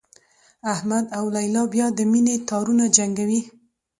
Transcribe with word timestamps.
احمد 0.73 1.05
او 1.17 1.25
لیلا 1.35 1.63
بیا 1.73 1.87
د 1.97 1.99
مینې 2.11 2.35
تارونه 2.49 2.85
جنګوي. 2.97 3.41